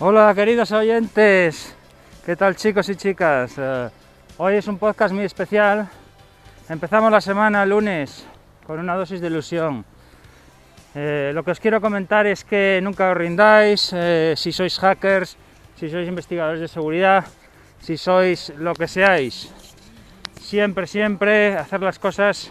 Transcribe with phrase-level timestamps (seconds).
[0.00, 1.72] Hola queridos oyentes,
[2.26, 3.54] ¿qué tal chicos y chicas?
[3.56, 3.88] Eh,
[4.38, 5.88] hoy es un podcast muy especial.
[6.68, 8.26] Empezamos la semana lunes
[8.66, 9.84] con una dosis de ilusión.
[10.96, 15.36] Eh, lo que os quiero comentar es que nunca os rindáis, eh, si sois hackers,
[15.78, 17.24] si sois investigadores de seguridad,
[17.78, 19.48] si sois lo que seáis.
[20.40, 22.50] Siempre, siempre hacer las cosas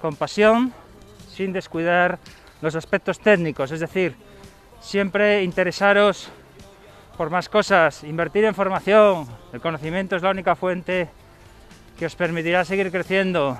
[0.00, 0.72] con pasión,
[1.28, 2.18] sin descuidar
[2.62, 4.16] los aspectos técnicos, es decir,
[4.82, 6.28] siempre interesaros
[7.16, 11.08] por más cosas, invertir en formación, el conocimiento es la única fuente
[11.98, 13.56] que os permitirá seguir creciendo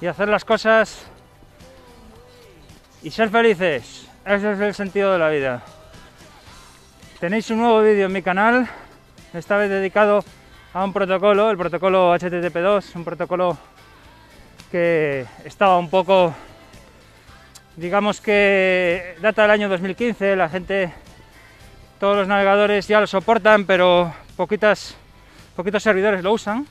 [0.00, 1.06] y hacer las cosas
[3.02, 4.08] y ser felices.
[4.24, 5.62] Ese es el sentido de la vida.
[7.18, 8.68] Tenéis un nuevo vídeo en mi canal,
[9.32, 10.24] esta vez dedicado
[10.74, 13.56] a un protocolo, el protocolo HTTP2, un protocolo
[14.70, 16.34] que estaba un poco
[17.76, 20.92] digamos que data del año 2015, la gente,
[21.98, 24.96] todos los navegadores ya lo soportan, pero poquitas,
[25.56, 26.66] poquitos servidores lo usan,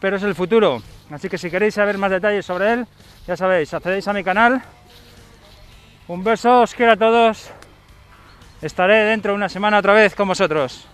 [0.00, 0.82] pero es el futuro.
[1.10, 2.86] Así que si queréis saber más detalles sobre él,
[3.26, 4.62] ya sabéis, accedéis a mi canal.
[6.08, 7.50] Un beso, os quiero a todos.
[8.60, 10.86] Estaré dentro de una semana otra vez con vosotros.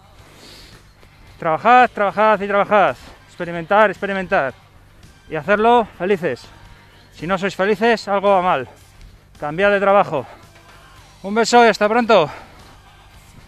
[1.38, 2.96] Trabajad, trabajad y trabajad.
[3.28, 4.54] Experimentar, experimentar.
[5.30, 6.44] Y hacerlo felices.
[7.12, 8.68] Si no sois felices, algo va mal.
[9.40, 10.26] Cambiad de trabajo.
[11.22, 12.30] Un beso y hasta pronto.